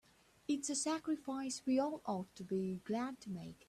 It's 0.47 0.67
a 0.67 0.73
sacrifice 0.75 1.61
we 1.67 1.77
all 1.77 2.01
ought 2.07 2.35
to 2.37 2.43
be 2.43 2.81
glad 2.85 3.21
to 3.21 3.29
make. 3.29 3.59